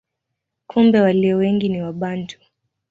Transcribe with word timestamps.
Kumbe 0.67 0.99
walio 1.01 1.37
wengi 1.37 1.69
ni 1.69 1.81
Wabantu. 1.81 2.39